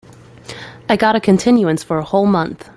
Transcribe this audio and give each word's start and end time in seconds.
I 0.89 0.95
got 0.97 1.15
a 1.15 1.19
continuance 1.21 1.83
for 1.83 1.99
a 1.99 2.03
whole 2.03 2.25
month. 2.25 2.67